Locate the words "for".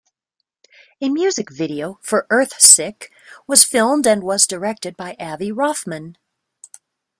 2.01-2.25